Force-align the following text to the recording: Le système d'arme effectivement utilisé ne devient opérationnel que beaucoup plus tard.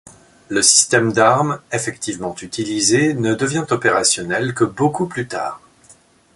Le 0.49 0.63
système 0.63 1.13
d'arme 1.13 1.59
effectivement 1.71 2.33
utilisé 2.41 3.13
ne 3.13 3.35
devient 3.35 3.67
opérationnel 3.69 4.55
que 4.55 4.63
beaucoup 4.63 5.05
plus 5.05 5.27
tard. 5.27 5.61